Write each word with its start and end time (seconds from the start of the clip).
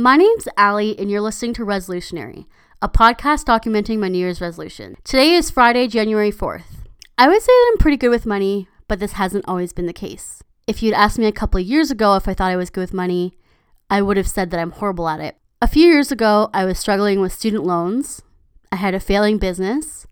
My 0.00 0.14
name's 0.14 0.46
Allie, 0.56 0.96
and 0.96 1.10
you're 1.10 1.20
listening 1.20 1.54
to 1.54 1.66
Resolutionary, 1.66 2.46
a 2.80 2.88
podcast 2.88 3.42
documenting 3.46 3.98
my 3.98 4.06
New 4.06 4.18
Year's 4.18 4.40
resolution. 4.40 4.96
Today 5.02 5.32
is 5.32 5.50
Friday, 5.50 5.88
January 5.88 6.30
4th. 6.30 6.86
I 7.18 7.26
would 7.26 7.42
say 7.42 7.46
that 7.48 7.70
I'm 7.72 7.78
pretty 7.78 7.96
good 7.96 8.10
with 8.10 8.24
money, 8.24 8.68
but 8.86 9.00
this 9.00 9.14
hasn't 9.14 9.44
always 9.48 9.72
been 9.72 9.86
the 9.86 9.92
case. 9.92 10.40
If 10.68 10.84
you'd 10.84 10.94
asked 10.94 11.18
me 11.18 11.26
a 11.26 11.32
couple 11.32 11.58
of 11.58 11.66
years 11.66 11.90
ago 11.90 12.14
if 12.14 12.28
I 12.28 12.34
thought 12.34 12.52
I 12.52 12.56
was 12.56 12.70
good 12.70 12.82
with 12.82 12.94
money, 12.94 13.34
I 13.90 14.00
would 14.00 14.16
have 14.16 14.28
said 14.28 14.52
that 14.52 14.60
I'm 14.60 14.70
horrible 14.70 15.08
at 15.08 15.18
it. 15.18 15.36
A 15.60 15.66
few 15.66 15.88
years 15.88 16.12
ago, 16.12 16.48
I 16.54 16.64
was 16.64 16.78
struggling 16.78 17.20
with 17.20 17.32
student 17.32 17.64
loans, 17.64 18.22
I 18.70 18.76
had 18.76 18.94
a 18.94 19.00
failing 19.00 19.38
business, 19.38 20.06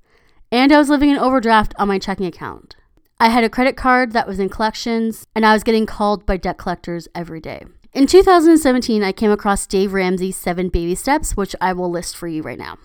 and 0.51 0.73
I 0.73 0.79
was 0.79 0.91
living 0.91 1.11
in 1.11 1.17
overdraft 1.17 1.77
on 1.79 1.87
my 1.87 2.01
checking 2.01 2.27
account. 2.27 2.75
I 3.21 3.29
had 3.29 3.45
a 3.45 3.49
credit 3.49 3.77
card 3.77 4.11
that 4.15 4.27
was 4.27 4.41
in 4.41 4.49
collections, 4.49 5.29
and 5.37 5.47
I 5.47 5.53
was 5.53 5.63
getting 5.63 5.87
called 5.87 6.27
by 6.27 6.39
debt 6.39 6.59
collectors 6.59 7.07
every 7.15 7.41
day. 7.41 7.67
In 7.97 8.07
2017, 8.07 9.03
I 9.03 9.11
came 9.11 9.31
across 9.31 9.67
Dave 9.67 9.95
Ramsey's 9.95 10.37
seven 10.37 10.69
baby 10.69 10.95
steps, 10.95 11.35
which 11.35 11.57
I 11.63 11.73
will 11.73 11.91
list 11.91 12.15
for 12.15 12.29
you 12.29 12.43
right 12.43 12.59
now. 12.59 12.77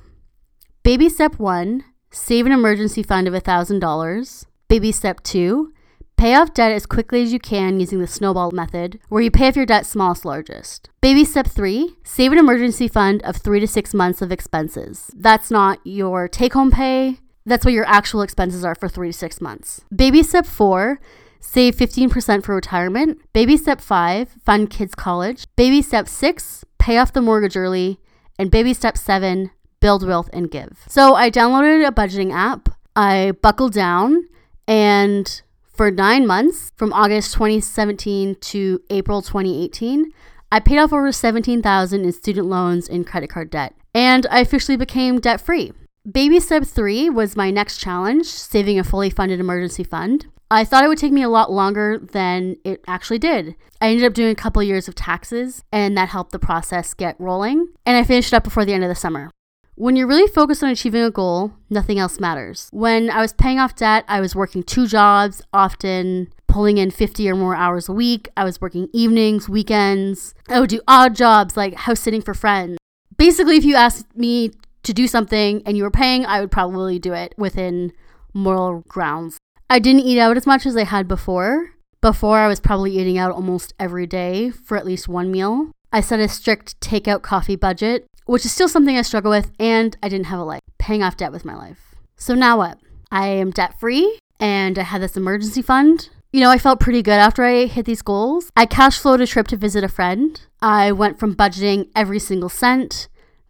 Baby 0.83 1.09
step 1.09 1.37
one 1.37 1.83
save 2.11 2.45
an 2.45 2.53
emergency 2.53 3.03
fund 3.03 3.27
of 3.27 3.33
$1,000. 3.33 4.45
Baby 4.69 4.91
step 4.93 5.21
two 5.21 5.73
pay 6.15 6.33
off 6.33 6.53
debt 6.53 6.71
as 6.71 6.85
quickly 6.85 7.23
as 7.23 7.33
you 7.33 7.39
can 7.39 7.81
using 7.81 7.99
the 7.99 8.07
snowball 8.07 8.51
method, 8.51 9.01
where 9.09 9.21
you 9.21 9.29
pay 9.29 9.49
off 9.49 9.57
your 9.57 9.65
debt 9.65 9.85
smallest 9.85 10.23
largest. 10.23 10.89
Baby 11.01 11.25
step 11.25 11.47
three 11.47 11.97
save 12.05 12.31
an 12.31 12.37
emergency 12.37 12.87
fund 12.87 13.21
of 13.23 13.35
three 13.35 13.59
to 13.59 13.67
six 13.67 13.93
months 13.93 14.21
of 14.21 14.31
expenses. 14.31 15.11
That's 15.13 15.51
not 15.51 15.81
your 15.83 16.29
take 16.29 16.53
home 16.53 16.71
pay, 16.71 17.19
that's 17.45 17.65
what 17.65 17.73
your 17.73 17.85
actual 17.85 18.21
expenses 18.21 18.63
are 18.63 18.75
for 18.75 18.87
three 18.87 19.09
to 19.09 19.17
six 19.17 19.41
months. 19.41 19.81
Baby 19.93 20.23
step 20.23 20.45
four, 20.45 21.01
save 21.41 21.75
15% 21.75 22.43
for 22.43 22.55
retirement. 22.55 23.19
Baby 23.33 23.57
step 23.57 23.81
five, 23.81 24.29
fund 24.45 24.69
kids' 24.69 24.95
college. 24.95 25.45
Baby 25.57 25.81
step 25.81 26.07
six, 26.07 26.63
pay 26.77 26.97
off 26.97 27.11
the 27.11 27.21
mortgage 27.21 27.57
early. 27.57 27.99
And 28.39 28.49
baby 28.49 28.73
step 28.73 28.97
seven, 28.97 29.51
build 29.81 30.07
wealth 30.07 30.29
and 30.31 30.49
give. 30.49 30.83
So 30.87 31.15
I 31.15 31.29
downloaded 31.29 31.85
a 31.85 31.91
budgeting 31.91 32.31
app. 32.31 32.69
I 32.95 33.33
buckled 33.41 33.73
down 33.73 34.27
and 34.67 35.41
for 35.73 35.89
nine 35.89 36.27
months, 36.27 36.71
from 36.75 36.93
August 36.93 37.33
2017 37.33 38.35
to 38.35 38.81
April 38.89 39.21
2018, 39.21 40.11
I 40.51 40.59
paid 40.59 40.77
off 40.77 40.93
over 40.93 41.11
17,000 41.11 42.03
in 42.05 42.11
student 42.11 42.47
loans 42.47 42.87
and 42.87 43.07
credit 43.07 43.29
card 43.29 43.49
debt, 43.49 43.73
and 43.95 44.27
I 44.29 44.41
officially 44.41 44.77
became 44.77 45.19
debt 45.19 45.41
free. 45.41 45.71
Baby 46.09 46.39
step 46.39 46.63
three 46.63 47.11
was 47.11 47.35
my 47.35 47.51
next 47.51 47.77
challenge, 47.77 48.25
saving 48.25 48.79
a 48.79 48.83
fully 48.83 49.11
funded 49.11 49.39
emergency 49.39 49.83
fund. 49.83 50.25
I 50.49 50.65
thought 50.65 50.83
it 50.83 50.87
would 50.87 50.97
take 50.97 51.11
me 51.11 51.21
a 51.21 51.29
lot 51.29 51.51
longer 51.51 51.99
than 51.99 52.55
it 52.63 52.83
actually 52.87 53.19
did. 53.19 53.55
I 53.79 53.89
ended 53.89 54.05
up 54.05 54.15
doing 54.15 54.31
a 54.31 54.35
couple 54.35 54.63
years 54.63 54.87
of 54.87 54.95
taxes, 54.95 55.63
and 55.71 55.95
that 55.95 56.09
helped 56.09 56.31
the 56.31 56.39
process 56.39 56.95
get 56.95 57.19
rolling, 57.19 57.67
and 57.85 57.97
I 57.97 58.03
finished 58.03 58.33
it 58.33 58.35
up 58.35 58.43
before 58.43 58.65
the 58.65 58.73
end 58.73 58.83
of 58.83 58.89
the 58.89 58.95
summer. 58.95 59.29
When 59.75 59.95
you're 59.95 60.07
really 60.07 60.27
focused 60.27 60.63
on 60.63 60.71
achieving 60.71 61.03
a 61.03 61.11
goal, 61.11 61.53
nothing 61.69 61.99
else 61.99 62.19
matters. 62.19 62.67
When 62.71 63.11
I 63.11 63.21
was 63.21 63.31
paying 63.31 63.59
off 63.59 63.75
debt, 63.75 64.03
I 64.07 64.21
was 64.21 64.35
working 64.35 64.63
two 64.63 64.87
jobs, 64.87 65.43
often 65.53 66.33
pulling 66.47 66.79
in 66.79 66.89
50 66.89 67.29
or 67.29 67.35
more 67.35 67.55
hours 67.55 67.87
a 67.87 67.93
week. 67.93 68.27
I 68.35 68.43
was 68.43 68.59
working 68.59 68.89
evenings, 68.91 69.47
weekends. 69.47 70.33
I 70.49 70.59
would 70.59 70.71
do 70.71 70.81
odd 70.87 71.15
jobs 71.15 71.55
like 71.55 71.75
house 71.75 71.99
sitting 71.99 72.23
for 72.23 72.33
friends. 72.33 72.79
Basically, 73.17 73.55
if 73.55 73.63
you 73.63 73.75
asked 73.75 74.17
me 74.17 74.51
to 74.83 74.93
do 74.93 75.07
something 75.07 75.61
and 75.65 75.77
you 75.77 75.83
were 75.83 75.91
paying, 75.91 76.25
I 76.25 76.39
would 76.39 76.51
probably 76.51 76.99
do 76.99 77.13
it 77.13 77.33
within 77.37 77.93
moral 78.33 78.83
grounds. 78.87 79.37
I 79.69 79.79
didn't 79.79 80.01
eat 80.01 80.19
out 80.19 80.37
as 80.37 80.47
much 80.47 80.65
as 80.65 80.75
I 80.75 80.83
had 80.83 81.07
before. 81.07 81.71
Before, 82.01 82.39
I 82.39 82.47
was 82.47 82.59
probably 82.59 82.97
eating 82.97 83.17
out 83.17 83.31
almost 83.31 83.73
every 83.79 84.07
day 84.07 84.49
for 84.49 84.75
at 84.75 84.85
least 84.85 85.07
one 85.07 85.31
meal. 85.31 85.71
I 85.93 86.01
set 86.01 86.19
a 86.19 86.27
strict 86.27 86.79
takeout 86.81 87.21
coffee 87.21 87.55
budget, 87.55 88.05
which 88.25 88.45
is 88.45 88.51
still 88.51 88.67
something 88.67 88.97
I 88.97 89.03
struggle 89.03 89.29
with, 89.29 89.51
and 89.59 89.95
I 90.01 90.09
didn't 90.09 90.25
have 90.27 90.39
a 90.39 90.43
life, 90.43 90.61
paying 90.79 91.03
off 91.03 91.17
debt 91.17 91.31
with 91.31 91.45
my 91.45 91.55
life. 91.55 91.95
So 92.15 92.33
now 92.33 92.57
what? 92.57 92.79
I 93.11 93.27
am 93.27 93.51
debt 93.51 93.79
free 93.79 94.19
and 94.39 94.79
I 94.79 94.83
had 94.83 95.01
this 95.01 95.17
emergency 95.17 95.61
fund. 95.61 96.09
You 96.31 96.39
know, 96.39 96.49
I 96.49 96.57
felt 96.57 96.79
pretty 96.79 97.01
good 97.01 97.11
after 97.11 97.43
I 97.43 97.65
hit 97.65 97.85
these 97.85 98.01
goals. 98.01 98.49
I 98.55 98.65
cash 98.65 98.97
flowed 98.97 99.21
a 99.21 99.27
trip 99.27 99.47
to 99.49 99.57
visit 99.57 99.83
a 99.83 99.89
friend. 99.89 100.41
I 100.61 100.91
went 100.91 101.19
from 101.19 101.35
budgeting 101.35 101.89
every 101.95 102.19
single 102.19 102.49
cent 102.49 103.09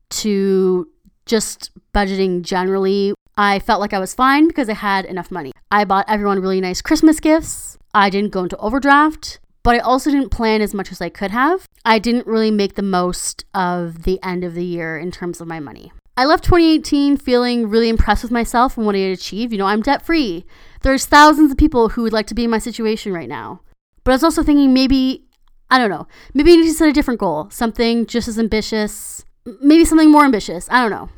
to 0.10 0.88
just 1.32 1.72
budgeting 1.94 2.42
generally, 2.42 3.14
I 3.38 3.60
felt 3.60 3.80
like 3.80 3.94
I 3.94 4.00
was 4.00 4.14
fine 4.14 4.50
because 4.50 4.68
I 4.68 4.74
had 4.74 5.06
enough 5.06 5.32
money. 5.32 5.54
I 5.72 5.86
bought 5.86 6.10
everyone 6.10 6.42
really 6.42 6.60
nice 6.60 6.82
Christmas 6.82 7.22
gifts. 7.22 7.78
I 7.94 8.10
didn't 8.10 8.32
go 8.32 8.44
into 8.44 8.58
overdraft, 8.58 9.40
but 9.64 9.76
I 9.76 9.80
also 9.80 10.12
didn't 10.12 10.30
plan 10.30 10.62
as 10.62 10.74
much 10.74 10.92
as 10.92 11.00
I 11.00 11.08
could 11.08 11.32
have. 11.32 11.66
I 11.86 12.00
didn't 12.00 12.28
really 12.28 12.52
make 12.52 12.76
the 12.76 12.82
most 12.82 13.46
of 13.54 14.04
the 14.04 14.20
end 14.22 14.44
of 14.44 14.56
the 14.56 14.66
year 14.66 15.00
in 15.00 15.10
terms 15.10 15.40
of 15.40 15.48
my 15.48 15.62
money. 15.62 15.94
I 16.18 16.26
left 16.26 16.44
2018 16.44 17.16
feeling 17.16 17.70
really 17.70 17.88
impressed 17.88 18.24
with 18.24 18.32
myself 18.32 18.76
and 18.76 18.86
what 18.86 18.96
I 18.96 19.00
had 19.00 19.14
achieved. 19.18 19.54
You 19.54 19.60
know, 19.60 19.68
I'm 19.68 19.82
debt 19.82 20.06
free. 20.06 20.46
There's 20.82 21.06
thousands 21.06 21.52
of 21.52 21.58
people 21.58 21.90
who 21.90 22.04
would 22.04 22.14
like 22.14 22.28
to 22.28 22.36
be 22.36 22.44
in 22.44 22.50
my 22.50 22.60
situation 22.60 23.14
right 23.14 23.30
now. 23.30 23.62
But 24.04 24.12
I 24.12 24.16
was 24.16 24.24
also 24.26 24.44
thinking 24.44 24.74
maybe, 24.74 25.24
I 25.70 25.78
don't 25.78 25.90
know, 25.90 26.08
maybe 26.34 26.52
I 26.52 26.58
need 26.58 26.68
to 26.68 26.74
set 26.74 26.90
a 26.90 26.94
different 26.94 27.22
goal, 27.22 27.50
something 27.50 28.06
just 28.06 28.28
as 28.28 28.38
ambitious, 28.38 29.24
maybe 29.62 29.86
something 29.86 30.12
more 30.12 30.26
ambitious. 30.26 30.68
I 30.70 30.82
don't 30.82 30.92
know. 30.92 31.10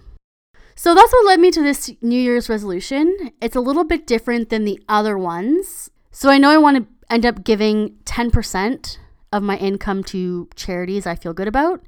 So 0.75 0.95
that's 0.95 1.11
what 1.11 1.25
led 1.25 1.39
me 1.39 1.51
to 1.51 1.61
this 1.61 1.91
New 2.01 2.19
Year's 2.19 2.50
resolution. 2.50 3.31
It's 3.41 3.56
a 3.56 3.61
little 3.61 3.84
bit 3.84 4.07
different 4.07 4.50
than 4.50 4.66
the 4.66 4.79
other 4.89 5.17
ones. 5.17 5.89
So 6.11 6.29
I 6.29 6.38
know 6.38 6.50
I 6.50 6.57
want 6.57 6.78
to 6.78 7.13
end 7.13 7.25
up 7.25 7.44
giving 7.44 7.97
10% 8.06 8.97
of 9.31 9.44
my 9.44 9.57
income 9.57 10.03
to 10.03 10.47
charities 10.56 11.06
I 11.06 11.16
feel 11.16 11.34
good 11.34 11.47
about 11.47 11.81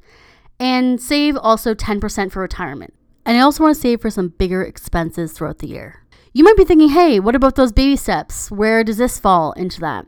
and 0.59 1.01
save 1.01 1.37
also 1.37 1.73
10% 1.73 2.31
for 2.31 2.41
retirement. 2.41 2.93
And 3.25 3.37
I 3.37 3.41
also 3.41 3.63
want 3.63 3.75
to 3.75 3.81
save 3.81 4.01
for 4.01 4.09
some 4.09 4.29
bigger 4.29 4.63
expenses 4.63 5.33
throughout 5.33 5.59
the 5.59 5.67
year. 5.67 6.05
You 6.33 6.43
might 6.43 6.57
be 6.57 6.65
thinking, 6.65 6.89
hey, 6.89 7.19
what 7.19 7.35
about 7.35 7.55
those 7.55 7.71
baby 7.71 7.95
steps? 7.95 8.51
Where 8.51 8.83
does 8.83 8.97
this 8.97 9.19
fall 9.19 9.53
into 9.53 9.79
that? 9.81 10.05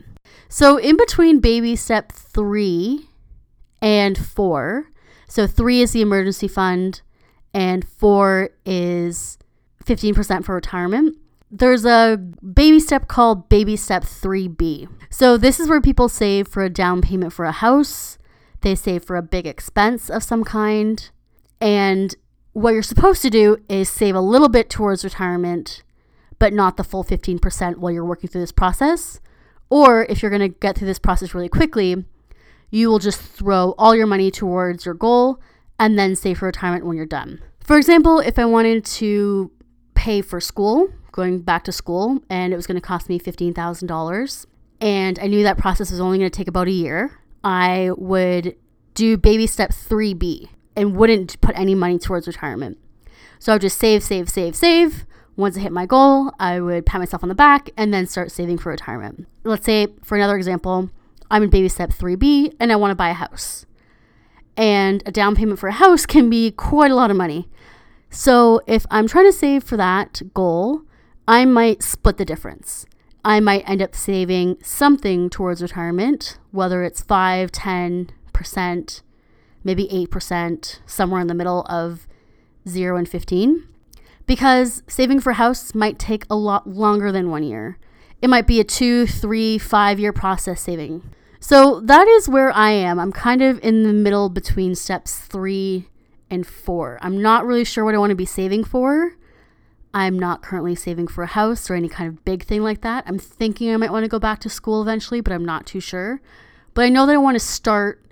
So, 0.49 0.77
in 0.77 0.97
between 0.97 1.39
baby 1.39 1.75
step 1.75 2.11
three 2.11 3.09
and 3.81 4.17
four, 4.17 4.89
so 5.27 5.47
three 5.47 5.81
is 5.81 5.91
the 5.91 6.01
emergency 6.01 6.47
fund, 6.47 7.01
and 7.53 7.87
four 7.87 8.49
is 8.65 9.37
15% 9.85 10.45
for 10.45 10.55
retirement. 10.55 11.17
There's 11.49 11.85
a 11.85 12.17
baby 12.17 12.79
step 12.79 13.07
called 13.07 13.47
Baby 13.47 13.77
Step 13.77 14.03
3B. 14.03 14.89
So, 15.09 15.37
this 15.37 15.59
is 15.59 15.69
where 15.69 15.79
people 15.79 16.09
save 16.09 16.47
for 16.47 16.61
a 16.63 16.69
down 16.69 17.01
payment 17.01 17.31
for 17.31 17.45
a 17.45 17.53
house, 17.53 18.17
they 18.61 18.75
save 18.75 19.03
for 19.03 19.15
a 19.15 19.21
big 19.21 19.47
expense 19.47 20.09
of 20.09 20.23
some 20.23 20.43
kind. 20.43 21.09
And 21.61 22.15
what 22.53 22.73
you're 22.73 22.83
supposed 22.83 23.21
to 23.21 23.29
do 23.29 23.57
is 23.69 23.89
save 23.89 24.15
a 24.15 24.21
little 24.21 24.49
bit 24.49 24.69
towards 24.69 25.03
retirement, 25.03 25.83
but 26.39 26.53
not 26.53 26.75
the 26.75 26.83
full 26.83 27.03
15% 27.03 27.77
while 27.77 27.91
you're 27.91 28.03
working 28.03 28.29
through 28.29 28.41
this 28.41 28.51
process. 28.51 29.19
Or 29.69 30.05
if 30.05 30.21
you're 30.21 30.31
going 30.31 30.41
to 30.41 30.59
get 30.59 30.77
through 30.77 30.87
this 30.87 30.99
process 30.99 31.33
really 31.33 31.49
quickly, 31.49 32.03
you 32.69 32.89
will 32.89 32.99
just 32.99 33.21
throw 33.21 33.73
all 33.77 33.95
your 33.95 34.07
money 34.07 34.31
towards 34.31 34.85
your 34.85 34.95
goal 34.95 35.39
and 35.79 35.97
then 35.97 36.15
save 36.15 36.39
for 36.39 36.45
retirement 36.45 36.85
when 36.85 36.97
you're 36.97 37.05
done. 37.05 37.41
For 37.59 37.77
example, 37.77 38.19
if 38.19 38.39
I 38.39 38.45
wanted 38.45 38.85
to 38.85 39.51
pay 39.93 40.21
for 40.21 40.39
school, 40.39 40.89
going 41.11 41.39
back 41.39 41.63
to 41.65 41.71
school, 41.71 42.21
and 42.29 42.53
it 42.53 42.55
was 42.55 42.67
going 42.67 42.79
to 42.79 42.81
cost 42.81 43.09
me 43.09 43.19
$15,000, 43.19 44.45
and 44.79 45.19
I 45.19 45.27
knew 45.27 45.43
that 45.43 45.57
process 45.57 45.91
was 45.91 45.99
only 45.99 46.17
going 46.19 46.29
to 46.29 46.35
take 46.35 46.47
about 46.47 46.67
a 46.67 46.71
year, 46.71 47.19
I 47.43 47.91
would 47.97 48.55
do 48.93 49.17
baby 49.17 49.47
step 49.47 49.71
3B 49.71 50.49
and 50.75 50.95
wouldn't 50.95 51.39
put 51.41 51.57
any 51.57 51.75
money 51.75 51.99
towards 51.99 52.27
retirement. 52.27 52.77
So 53.39 53.51
I 53.51 53.55
would 53.55 53.61
just 53.61 53.77
save, 53.77 54.03
save, 54.03 54.29
save, 54.29 54.55
save. 54.55 55.05
Once 55.35 55.57
I 55.57 55.61
hit 55.61 55.71
my 55.71 55.85
goal, 55.85 56.31
I 56.39 56.59
would 56.59 56.85
pat 56.85 56.99
myself 56.99 57.23
on 57.23 57.29
the 57.29 57.35
back 57.35 57.69
and 57.77 57.93
then 57.93 58.07
start 58.07 58.31
saving 58.31 58.57
for 58.57 58.71
retirement. 58.71 59.27
Let's 59.43 59.65
say, 59.65 59.87
for 60.03 60.15
another 60.15 60.35
example, 60.35 60.89
I'm 61.29 61.43
in 61.43 61.49
baby 61.49 61.69
step 61.69 61.91
3B 61.91 62.55
and 62.59 62.71
I 62.71 62.75
want 62.75 62.91
to 62.91 62.95
buy 62.95 63.09
a 63.09 63.13
house 63.13 63.65
and 64.57 65.03
a 65.05 65.11
down 65.11 65.35
payment 65.35 65.59
for 65.59 65.69
a 65.69 65.73
house 65.73 66.05
can 66.05 66.29
be 66.29 66.51
quite 66.51 66.91
a 66.91 66.95
lot 66.95 67.11
of 67.11 67.15
money. 67.15 67.47
So, 68.09 68.61
if 68.67 68.85
I'm 68.89 69.07
trying 69.07 69.25
to 69.25 69.33
save 69.33 69.63
for 69.63 69.77
that 69.77 70.21
goal, 70.33 70.81
I 71.27 71.45
might 71.45 71.83
split 71.83 72.17
the 72.17 72.25
difference. 72.25 72.85
I 73.23 73.41
might 73.41 73.67
end 73.69 73.81
up 73.81 73.93
saving 73.93 74.57
something 74.63 75.29
towards 75.29 75.61
retirement, 75.61 76.39
whether 76.51 76.83
it's 76.83 77.01
5, 77.01 77.51
10%, 77.51 79.01
maybe 79.63 80.07
8%, 80.09 80.79
somewhere 80.85 81.19
in 81.19 81.27
the 81.27 81.33
middle 81.33 81.65
of 81.69 82.07
0 82.67 82.95
and 82.95 83.09
15. 83.09 83.67
Because 84.25 84.83
saving 84.87 85.19
for 85.19 85.31
a 85.31 85.35
house 85.35 85.75
might 85.75 85.99
take 85.99 86.25
a 86.29 86.35
lot 86.35 86.67
longer 86.67 87.11
than 87.11 87.29
one 87.29 87.43
year. 87.43 87.77
It 88.21 88.29
might 88.29 88.47
be 88.47 88.59
a 88.59 88.63
two, 88.63 89.05
three, 89.05 89.57
five 89.57 89.99
year 89.99 90.13
process 90.13 90.61
saving. 90.61 91.03
So 91.39 91.79
that 91.81 92.07
is 92.07 92.27
where 92.27 92.51
I 92.51 92.71
am. 92.71 92.99
I'm 92.99 93.11
kind 93.11 93.41
of 93.41 93.59
in 93.63 93.83
the 93.83 93.93
middle 93.93 94.29
between 94.29 94.75
steps 94.75 95.19
three 95.19 95.89
and 96.29 96.45
four. 96.45 96.99
I'm 97.01 97.21
not 97.21 97.45
really 97.45 97.63
sure 97.63 97.85
what 97.85 97.95
I 97.95 97.99
want 97.99 98.11
to 98.11 98.15
be 98.15 98.25
saving 98.25 98.63
for. 98.63 99.15
I'm 99.93 100.19
not 100.19 100.41
currently 100.41 100.75
saving 100.75 101.07
for 101.07 101.23
a 101.23 101.27
house 101.27 101.69
or 101.69 101.75
any 101.75 101.89
kind 101.89 102.07
of 102.07 102.23
big 102.25 102.43
thing 102.43 102.61
like 102.61 102.81
that. 102.81 103.03
I'm 103.07 103.17
thinking 103.17 103.73
I 103.73 103.77
might 103.77 103.91
want 103.91 104.03
to 104.03 104.09
go 104.09 104.19
back 104.19 104.39
to 104.41 104.49
school 104.49 104.81
eventually, 104.81 105.21
but 105.21 105.33
I'm 105.33 105.45
not 105.45 105.65
too 105.65 105.79
sure. 105.79 106.21
But 106.73 106.85
I 106.85 106.89
know 106.89 107.05
that 107.05 107.13
I 107.13 107.17
want 107.17 107.35
to 107.35 107.39
start 107.39 108.03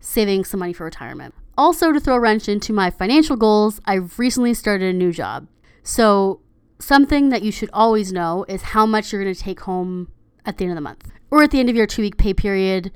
saving 0.00 0.44
some 0.44 0.60
money 0.60 0.72
for 0.72 0.84
retirement. 0.84 1.34
Also, 1.56 1.92
to 1.92 2.00
throw 2.00 2.16
a 2.16 2.20
wrench 2.20 2.48
into 2.48 2.72
my 2.72 2.90
financial 2.90 3.36
goals, 3.36 3.80
I've 3.84 4.18
recently 4.18 4.54
started 4.54 4.94
a 4.94 4.98
new 4.98 5.12
job. 5.12 5.46
So, 5.82 6.40
something 6.78 7.28
that 7.28 7.42
you 7.42 7.52
should 7.52 7.70
always 7.72 8.12
know 8.12 8.44
is 8.48 8.62
how 8.62 8.86
much 8.86 9.12
you're 9.12 9.22
going 9.22 9.34
to 9.34 9.40
take 9.40 9.60
home 9.60 10.10
at 10.44 10.58
the 10.58 10.64
end 10.64 10.72
of 10.72 10.76
the 10.76 10.80
month 10.80 11.10
or 11.30 11.42
at 11.42 11.50
the 11.50 11.60
end 11.60 11.68
of 11.68 11.76
your 11.76 11.86
two 11.86 12.02
week 12.02 12.16
pay 12.16 12.34
period 12.34 12.92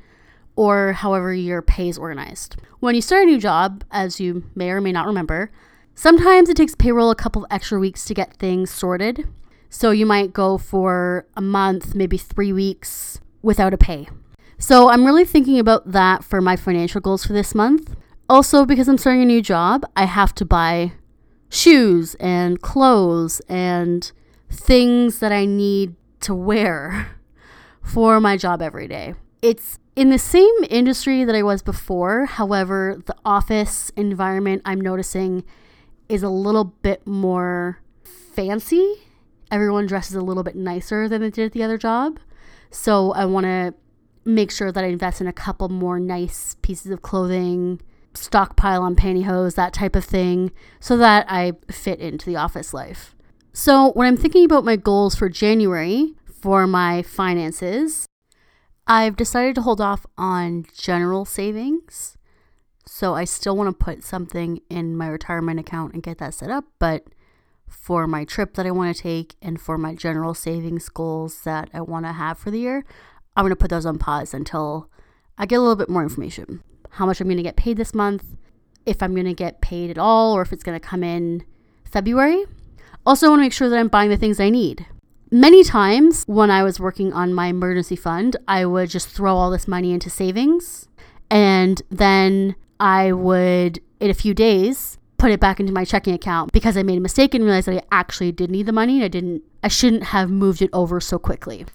or 0.57 0.93
however 0.93 1.33
your 1.33 1.63
pay 1.63 1.89
is 1.89 1.99
organized. 1.99 2.57
When 2.81 2.95
you 2.95 3.01
start 3.01 3.25
a 3.25 3.27
new 3.27 3.39
job, 3.39 3.85
as 3.91 4.21
you 4.21 4.45
may 4.55 4.71
or 4.71 4.81
may 4.81 4.93
not 4.93 5.07
remember, 5.07 5.51
sometimes 5.95 6.49
it 6.49 6.57
takes 6.57 6.75
payroll 6.75 7.11
a 7.11 7.17
couple 7.17 7.45
of 7.45 7.51
extra 7.51 7.79
weeks 7.79 8.05
to 8.07 8.15
get 8.15 8.37
things 8.37 8.71
sorted. 8.71 9.27
So 9.69 9.91
you 9.91 10.07
might 10.07 10.33
go 10.33 10.59
for 10.59 11.27
a 11.37 11.41
month, 11.41 11.95
maybe 11.95 12.17
three 12.17 12.53
weeks 12.53 13.21
without 13.43 13.75
a 13.75 13.79
pay. 13.79 14.09
So 14.59 14.89
I'm 14.89 15.05
really 15.05 15.25
thinking 15.25 15.59
about 15.59 15.91
that 15.91 16.23
for 16.23 16.41
my 16.41 16.57
financial 16.57 17.01
goals 17.01 17.27
for 17.27 17.33
this 17.33 17.55
month. 17.55 17.97
Also, 18.29 18.65
because 18.65 18.89
I'm 18.89 18.99
starting 18.99 19.23
a 19.23 19.27
new 19.27 19.43
job, 19.43 19.85
I 19.97 20.05
have 20.05 20.35
to 20.37 20.45
buy 20.45 20.93
shoes 21.51 22.15
and 22.17 22.61
clothes 22.61 23.41
and 23.49 24.11
things 24.51 25.19
that 25.19 25.33
I 25.33 25.45
need 25.45 25.95
to 26.21 26.35
wear 26.35 27.09
for 27.85 28.21
my 28.21 28.37
job 28.37 28.61
every 28.61 28.89
day. 28.89 29.15
It's 29.43 29.79
in 29.95 30.11
the 30.11 30.19
same 30.19 30.55
industry 30.71 31.25
that 31.25 31.35
I 31.35 31.43
was 31.43 31.63
before. 31.63 32.27
However, 32.27 33.01
the 33.07 33.15
office 33.25 33.91
environment 33.97 34.63
I'm 34.65 34.81
noticing 34.81 35.45
is 36.09 36.23
a 36.23 36.29
little 36.29 36.65
bit 36.65 37.07
more 37.07 37.81
fancy 38.35 38.97
everyone 39.55 39.87
dresses 39.87 40.17
a 40.17 40.21
little 40.21 40.43
bit 40.43 40.57
nicer 40.57 41.09
than 41.09 41.21
they 41.21 41.31
did 41.31 41.47
at 41.47 41.53
the 41.53 41.63
other 41.63 41.79
job. 41.79 42.19
So 42.71 43.13
I 43.13 43.25
want 43.25 43.45
to 43.45 43.75
make 44.25 44.51
sure 44.51 44.73
that 44.73 44.83
I 44.83 44.89
invest 44.89 45.21
in 45.21 45.29
a 45.29 45.33
couple 45.33 45.69
more 45.69 46.01
nice 46.01 46.57
pieces 46.61 46.91
of 46.91 47.03
clothing, 47.03 47.81
stockpile 48.15 48.83
on 48.83 48.97
pantyhose, 48.97 49.55
that 49.55 49.73
type 49.73 49.95
of 49.95 50.05
thing, 50.05 50.51
so 50.81 50.97
that 50.97 51.27
I 51.29 51.53
fit 51.71 52.01
into 52.01 52.27
the 52.27 52.37
office 52.37 52.75
life. 52.75 53.15
So 53.53 53.93
when 53.93 54.09
I'm 54.09 54.17
thinking 54.17 54.45
about 54.45 54.65
my 54.65 54.75
goals 54.75 55.15
for 55.15 55.29
January 55.29 56.15
for 56.45 56.67
my 56.67 57.01
finances, 57.01 58.05
I've 58.87 59.17
decided 59.17 59.55
to 59.55 59.63
hold 59.63 59.81
off 59.81 60.05
on 60.19 60.67
general 60.77 61.25
savings. 61.25 62.19
So 62.85 63.15
I 63.15 63.25
still 63.25 63.57
want 63.57 63.71
to 63.71 63.85
put 63.85 64.05
something 64.05 64.61
in 64.69 64.95
my 64.95 65.07
retirement 65.07 65.59
account 65.59 65.95
and 65.95 66.03
get 66.03 66.19
that 66.19 66.35
set 66.35 66.51
up, 66.51 66.67
but 66.79 67.07
for 67.67 68.07
my 68.07 68.27
trip 68.27 68.57
that 68.57 68.67
I 68.67 68.73
want 68.73 68.95
to 68.95 69.03
take 69.03 69.37
and 69.41 69.59
for 69.59 69.79
my 69.79 69.95
general 69.95 70.35
savings 70.35 70.91
goals 70.91 71.45
that 71.45 71.71
I 71.73 71.81
want 71.81 72.05
to 72.05 72.13
have 72.13 72.37
for 72.37 72.51
the 72.51 72.59
year, 72.59 72.85
I'm 73.35 73.45
going 73.45 73.51
to 73.51 73.57
put 73.57 73.71
those 73.71 73.87
on 73.87 73.97
pause 73.97 74.35
until 74.35 74.91
I 75.39 75.47
get 75.47 75.57
a 75.57 75.61
little 75.61 75.77
bit 75.77 75.89
more 75.89 76.03
information. 76.03 76.63
How 76.91 77.07
much 77.07 77.23
I'm 77.23 77.27
going 77.27 77.39
to 77.39 77.43
get 77.43 77.57
paid 77.57 77.79
this 77.79 77.95
month, 77.95 78.37
if 78.85 79.03
I'm 79.03 79.15
going 79.15 79.25
to 79.25 79.33
get 79.33 79.63
paid 79.63 79.89
at 79.89 79.97
all, 79.97 80.35
or 80.35 80.43
if 80.43 80.53
it's 80.53 80.63
going 80.63 80.79
to 80.79 80.87
come 80.87 81.03
in 81.03 81.43
February. 81.87 82.45
Also, 83.07 83.29
I 83.29 83.31
want 83.31 83.39
to 83.41 83.45
make 83.45 83.55
sure 83.55 83.71
that 83.71 83.79
I'm 83.79 83.89
buying 83.89 84.11
the 84.11 84.19
things 84.19 84.39
I 84.39 84.51
need. 84.51 84.85
Many 85.35 85.65
times 85.65 86.23
when 86.29 86.49
I 86.49 86.63
was 86.63 86.79
working 86.79 87.13
on 87.13 87.35
my 87.35 87.49
emergency 87.49 87.97
fund, 87.97 88.37
I 88.47 88.65
would 88.65 88.89
just 88.89 89.09
throw 89.09 89.35
all 89.35 89.51
this 89.51 89.67
money 89.67 89.91
into 89.91 90.09
savings 90.09 90.87
and 91.29 91.83
then 91.91 92.55
I 92.79 93.11
would, 93.11 93.81
in 93.99 94.11
a 94.11 94.15
few 94.15 94.33
days, 94.33 94.97
put 95.19 95.33
it 95.33 95.41
back 95.41 95.59
into 95.59 95.73
my 95.73 95.85
checking 95.85 96.15
account 96.15 96.53
because 96.53 96.77
I 96.77 96.85
made 96.85 96.99
a 96.99 97.01
mistake 97.01 97.35
and 97.35 97.43
realized 97.43 97.67
that 97.67 97.83
I 97.83 97.87
actually 97.91 98.31
did 98.31 98.49
need 98.49 98.67
the 98.67 98.73
money. 98.73 99.03
I 99.03 99.09
didn't 99.09 99.43
I 99.65 99.67
shouldn't 99.67 100.05
have 100.05 100.31
moved 100.31 100.63
it 100.63 100.71
over 100.73 101.01
so 101.01 101.19
quickly. 101.19 101.67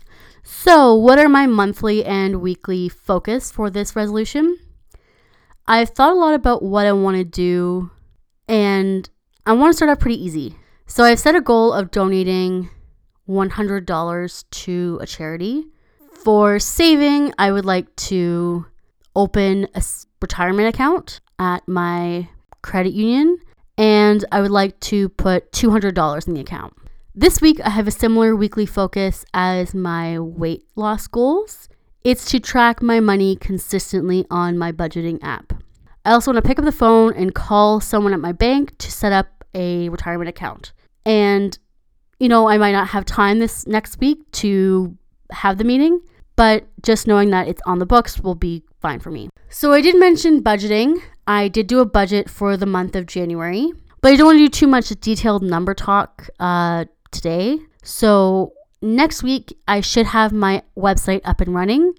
So, 0.41 0.95
what 0.95 1.19
are 1.19 1.27
my 1.27 1.45
monthly 1.45 2.05
and 2.05 2.39
weekly 2.39 2.87
focus 2.87 3.51
for 3.51 3.69
this 3.69 3.93
resolution? 3.93 4.57
I've 5.67 5.89
thought 5.89 6.13
a 6.13 6.15
lot 6.15 6.33
about 6.33 6.63
what 6.63 6.85
I 6.85 6.93
want 6.93 7.17
to 7.17 7.25
do 7.25 7.91
and 8.47 9.09
I 9.45 9.51
want 9.51 9.73
to 9.73 9.75
start 9.75 9.91
out 9.91 9.99
pretty 9.99 10.23
easy. 10.23 10.55
So, 10.87 11.03
I've 11.03 11.19
set 11.19 11.35
a 11.35 11.41
goal 11.41 11.73
of 11.73 11.91
donating 11.91 12.69
$100 13.29 14.43
to 14.49 14.97
a 15.01 15.05
charity. 15.05 15.67
For 16.23 16.59
saving, 16.59 17.33
I 17.37 17.51
would 17.51 17.65
like 17.65 17.95
to 17.95 18.65
open 19.15 19.67
a 19.75 19.83
retirement 20.21 20.67
account 20.67 21.21
at 21.37 21.67
my 21.67 22.27
credit 22.61 22.93
union, 22.93 23.37
and 23.77 24.25
I 24.31 24.41
would 24.41 24.51
like 24.51 24.79
to 24.81 25.09
put 25.09 25.51
$200 25.51 26.27
in 26.27 26.33
the 26.33 26.41
account. 26.41 26.73
This 27.15 27.41
week, 27.41 27.59
I 27.63 27.69
have 27.69 27.87
a 27.87 27.91
similar 27.91 28.35
weekly 28.35 28.65
focus 28.65 29.25
as 29.33 29.73
my 29.73 30.19
weight 30.19 30.63
loss 30.75 31.07
goals. 31.07 31.69
It's 32.03 32.29
to 32.31 32.39
track 32.39 32.81
my 32.81 32.99
money 32.99 33.35
consistently 33.35 34.25
on 34.31 34.57
my 34.57 34.71
budgeting 34.71 35.19
app. 35.21 35.53
I 36.05 36.11
also 36.11 36.31
want 36.31 36.43
to 36.43 36.47
pick 36.47 36.59
up 36.59 36.65
the 36.65 36.71
phone 36.71 37.13
and 37.13 37.35
call 37.35 37.81
someone 37.81 38.13
at 38.13 38.19
my 38.19 38.31
bank 38.31 38.77
to 38.79 38.91
set 38.91 39.11
up 39.11 39.43
a 39.53 39.89
retirement 39.89 40.29
account. 40.29 40.71
And, 41.05 41.57
you 42.19 42.29
know, 42.29 42.47
I 42.47 42.57
might 42.57 42.73
not 42.73 42.89
have 42.89 43.05
time 43.05 43.39
this 43.39 43.65
next 43.67 43.99
week 43.99 44.29
to 44.33 44.95
have 45.31 45.57
the 45.57 45.63
meeting, 45.63 46.01
but 46.35 46.67
just 46.83 47.07
knowing 47.07 47.29
that 47.31 47.47
it's 47.47 47.61
on 47.65 47.79
the 47.79 47.85
books 47.85 48.19
will 48.19 48.35
be 48.35 48.63
fine 48.81 48.99
for 48.99 49.11
me. 49.11 49.29
So, 49.49 49.73
I 49.73 49.81
did 49.81 49.97
mention 49.97 50.43
budgeting. 50.43 51.01
I 51.27 51.47
did 51.47 51.67
do 51.67 51.79
a 51.79 51.85
budget 51.85 52.29
for 52.29 52.57
the 52.57 52.65
month 52.65 52.95
of 52.95 53.05
January, 53.05 53.71
but 54.01 54.13
I 54.13 54.15
don't 54.15 54.25
want 54.25 54.37
to 54.39 54.45
do 54.45 54.49
too 54.49 54.67
much 54.67 54.89
detailed 55.01 55.43
number 55.43 55.73
talk 55.73 56.29
uh, 56.39 56.85
today. 57.11 57.59
So 57.83 58.53
next 58.81 59.23
week, 59.23 59.57
I 59.67 59.81
should 59.81 60.07
have 60.07 60.31
my 60.31 60.63
website 60.77 61.21
up 61.25 61.41
and 61.41 61.53
running, 61.53 61.93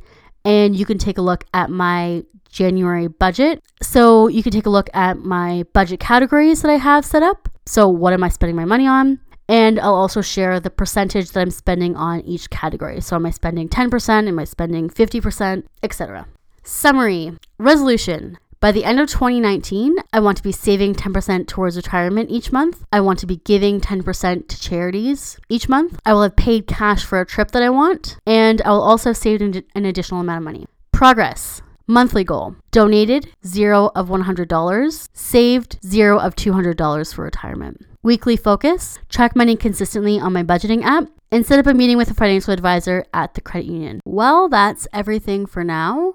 and 0.45 0.77
you 0.77 0.87
can 0.87 0.99
take 0.99 1.19
a 1.19 1.23
look 1.23 1.45
at 1.55 1.71
my 1.71 2.25
January 2.49 3.07
budget. 3.07 3.63
So 3.83 4.29
you 4.29 4.43
can 4.43 4.53
take 4.53 4.67
a 4.67 4.71
look 4.71 4.91
at 4.95 5.19
my 5.19 5.65
budget 5.73 6.01
categories 6.01 6.63
that 6.63 6.71
I 6.71 6.77
have 6.77 7.05
set 7.05 7.23
up. 7.23 7.49
So, 7.67 7.89
what 7.89 8.13
am 8.13 8.25
I 8.25 8.29
spending 8.29 8.57
my 8.57 8.65
money 8.65 8.87
on? 8.87 9.21
And 9.51 9.81
I'll 9.81 9.97
also 9.97 10.21
share 10.21 10.61
the 10.61 10.71
percentage 10.71 11.33
that 11.33 11.41
I'm 11.41 11.51
spending 11.51 11.97
on 11.97 12.21
each 12.21 12.51
category. 12.51 13.01
So, 13.01 13.17
am 13.17 13.27
I 13.27 13.31
spending 13.31 13.69
10%? 13.69 14.29
Am 14.29 14.39
I 14.39 14.45
spending 14.45 14.89
50%? 14.89 15.65
Etc. 15.83 16.27
Summary 16.63 17.37
Resolution 17.59 18.39
by 18.61 18.73
the 18.73 18.85
end 18.85 19.01
of 19.01 19.09
2019, 19.09 19.97
I 20.13 20.21
want 20.21 20.37
to 20.37 20.43
be 20.43 20.53
saving 20.53 20.95
10% 20.95 21.47
towards 21.47 21.77
retirement 21.77 22.31
each 22.31 22.53
month. 22.53 22.85
I 22.93 23.01
want 23.01 23.19
to 23.21 23.27
be 23.27 23.39
giving 23.39 23.81
10% 23.81 24.49
to 24.49 24.61
charities 24.61 25.39
each 25.49 25.67
month. 25.67 25.99
I 26.05 26.13
will 26.13 26.23
have 26.23 26.37
paid 26.37 26.67
cash 26.67 27.03
for 27.03 27.19
a 27.21 27.27
trip 27.27 27.53
that 27.53 27.63
I 27.63 27.71
want, 27.71 28.19
and 28.27 28.61
I 28.61 28.71
will 28.71 28.83
also 28.83 29.09
have 29.09 29.17
saved 29.17 29.41
an 29.41 29.87
additional 29.87 30.21
amount 30.21 30.39
of 30.39 30.45
money. 30.45 30.67
Progress. 30.93 31.63
Monthly 31.91 32.23
goal 32.23 32.55
donated 32.71 33.33
zero 33.45 33.91
of 33.97 34.07
$100, 34.07 35.09
saved 35.13 35.77
zero 35.85 36.21
of 36.21 36.37
$200 36.37 37.13
for 37.13 37.25
retirement. 37.25 37.85
Weekly 38.05 38.37
focus 38.37 39.01
track 39.09 39.35
money 39.35 39.57
consistently 39.57 40.17
on 40.21 40.33
my 40.33 40.45
budgeting 40.45 40.85
app 40.85 41.09
and 41.33 41.45
set 41.45 41.59
up 41.59 41.67
a 41.67 41.75
meeting 41.75 41.97
with 41.97 42.09
a 42.09 42.15
financial 42.15 42.53
advisor 42.53 43.05
at 43.13 43.35
the 43.35 43.41
credit 43.41 43.67
union. 43.67 44.01
Well, 44.05 44.49
that's 44.49 44.87
everything 44.93 45.47
for 45.47 45.65
now. 45.65 46.15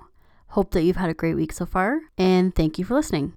Hope 0.51 0.71
that 0.71 0.83
you've 0.83 0.95
had 0.95 1.09
a 1.09 1.13
great 1.13 1.35
week 1.35 1.51
so 1.51 1.65
far, 1.65 1.99
and 2.17 2.55
thank 2.55 2.79
you 2.79 2.85
for 2.85 2.93
listening. 2.93 3.33